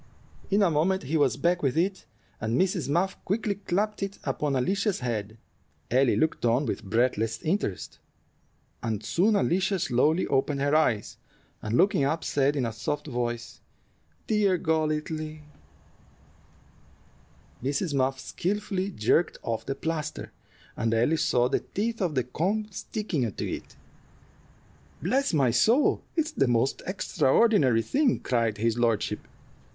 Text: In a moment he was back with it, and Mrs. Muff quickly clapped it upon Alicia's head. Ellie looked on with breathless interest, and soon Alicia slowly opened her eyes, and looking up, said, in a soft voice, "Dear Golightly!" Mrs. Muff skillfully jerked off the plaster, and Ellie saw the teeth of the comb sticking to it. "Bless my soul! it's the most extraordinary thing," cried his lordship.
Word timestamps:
In 0.49 0.63
a 0.63 0.71
moment 0.71 1.03
he 1.03 1.15
was 1.15 1.37
back 1.37 1.61
with 1.61 1.77
it, 1.77 2.07
and 2.39 2.59
Mrs. 2.59 2.89
Muff 2.89 3.23
quickly 3.23 3.53
clapped 3.53 4.01
it 4.01 4.17
upon 4.23 4.55
Alicia's 4.55 5.01
head. 5.01 5.37
Ellie 5.91 6.15
looked 6.15 6.43
on 6.43 6.65
with 6.65 6.83
breathless 6.83 7.39
interest, 7.43 7.99
and 8.81 9.03
soon 9.05 9.35
Alicia 9.35 9.77
slowly 9.77 10.25
opened 10.25 10.59
her 10.59 10.75
eyes, 10.75 11.17
and 11.61 11.77
looking 11.77 12.03
up, 12.03 12.23
said, 12.23 12.55
in 12.55 12.65
a 12.65 12.73
soft 12.73 13.05
voice, 13.05 13.61
"Dear 14.25 14.57
Golightly!" 14.57 15.43
Mrs. 17.63 17.93
Muff 17.93 18.19
skillfully 18.19 18.89
jerked 18.89 19.37
off 19.43 19.67
the 19.67 19.75
plaster, 19.75 20.31
and 20.75 20.95
Ellie 20.95 21.17
saw 21.17 21.47
the 21.47 21.59
teeth 21.59 22.01
of 22.01 22.15
the 22.15 22.23
comb 22.23 22.65
sticking 22.71 23.31
to 23.31 23.47
it. 23.47 23.75
"Bless 24.99 25.31
my 25.31 25.51
soul! 25.51 26.01
it's 26.15 26.31
the 26.31 26.47
most 26.47 26.81
extraordinary 26.87 27.83
thing," 27.83 28.19
cried 28.19 28.57
his 28.57 28.79
lordship. 28.79 29.27